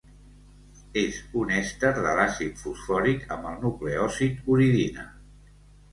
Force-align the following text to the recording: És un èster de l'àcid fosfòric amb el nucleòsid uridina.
És 1.01 1.19
un 1.41 1.51
èster 1.57 1.91
de 1.99 2.15
l'àcid 2.21 2.57
fosfòric 2.63 3.29
amb 3.37 3.51
el 3.53 3.63
nucleòsid 3.67 4.41
uridina. 4.55 5.11